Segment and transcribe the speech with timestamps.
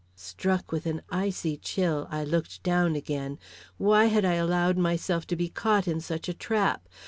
[0.15, 3.37] Struck with an icy chill, I looked down again.
[3.77, 6.89] Why had I allowed myself to be caught in such a trap?